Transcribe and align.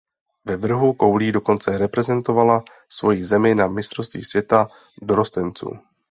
Ve 0.45 0.57
vrhu 0.57 0.93
koulí 0.93 1.31
dokonce 1.31 1.77
reprezentovala 1.77 2.63
svoji 2.89 3.23
zemi 3.23 3.55
na 3.55 3.67
mistrovství 3.67 4.23
světa 4.23 4.67
dorostenců. 5.01 5.69